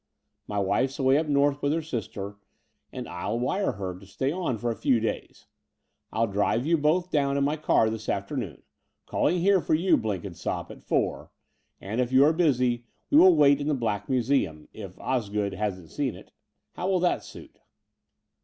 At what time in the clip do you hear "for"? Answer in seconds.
4.57-4.71, 9.61-9.75